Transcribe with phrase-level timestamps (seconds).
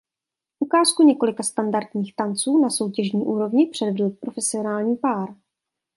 [0.59, 5.35] Ukázku několika standardních tanců na soutěžní úrovni předvedl profesionální pár.